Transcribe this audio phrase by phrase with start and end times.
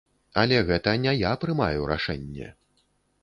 [0.43, 2.47] Але гэта не я прымаю рашэнне.